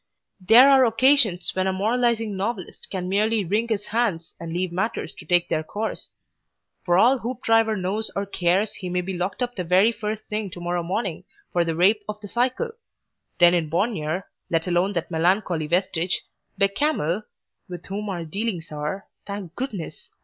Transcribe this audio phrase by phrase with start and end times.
[0.39, 5.13] There are occasions when a moralising novelist can merely wring his hands and leave matters
[5.13, 6.11] to take their course.
[6.83, 10.49] For all Hoopdriver knows or cares he may be locked up the very first thing
[10.53, 12.71] to morrow morning for the rape of the cycle.
[13.37, 16.23] Then in Bognor, let alone that melancholy vestige,
[16.57, 17.21] Bechamel
[17.69, 20.09] (with whom our dealings are, thank Goodness!